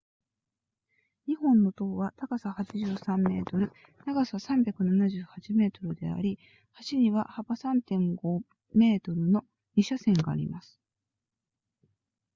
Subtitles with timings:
[1.27, 3.13] 2本の塔は高さ83
[3.53, 3.71] m
[4.07, 5.25] 長さ378
[5.83, 6.39] m であり
[6.89, 8.41] 橋には幅 3.50
[8.75, 9.45] m の
[9.77, 10.79] 2車線があります